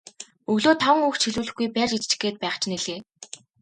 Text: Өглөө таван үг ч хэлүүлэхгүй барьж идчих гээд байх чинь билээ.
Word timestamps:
Өглөө 0.51 0.75
таван 0.83 1.05
үг 1.07 1.15
ч 1.19 1.21
хэлүүлэхгүй 1.25 1.67
барьж 1.75 1.91
идчих 1.95 2.19
гээд 2.21 2.37
байх 2.41 2.55
чинь 2.61 2.77
билээ. 2.79 2.99